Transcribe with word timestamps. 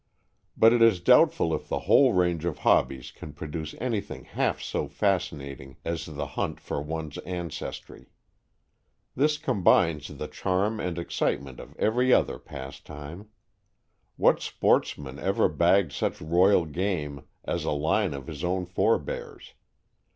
But 0.57 0.73
it 0.73 0.81
is 0.81 0.99
doubtful 0.99 1.53
if 1.53 1.69
the 1.69 1.81
whole 1.81 2.13
range 2.13 2.43
of 2.43 2.57
hobbies 2.65 3.11
can 3.11 3.33
produce 3.33 3.75
anything 3.79 4.23
half 4.23 4.59
so 4.59 4.87
fascinating 4.87 5.77
as 5.85 6.07
the 6.07 6.25
hunt 6.25 6.59
for 6.59 6.81
one's 6.81 7.19
ancestry. 7.19 8.09
This 9.15 9.37
combines 9.37 10.07
the 10.07 10.27
charm 10.27 10.79
and 10.79 10.97
excitement 10.97 11.59
of 11.59 11.75
every 11.77 12.11
other 12.11 12.39
pastime. 12.39 13.29
What 14.17 14.41
sportsman 14.41 15.19
ever 15.19 15.47
bagged 15.47 15.91
such 15.93 16.19
royal 16.19 16.65
game 16.65 17.27
as 17.45 17.63
a 17.63 17.69
line 17.69 18.15
of 18.15 18.25
his 18.25 18.43
own 18.43 18.65
forebears? 18.65 19.53